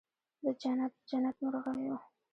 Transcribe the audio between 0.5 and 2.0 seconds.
جنت، جنت مرغېو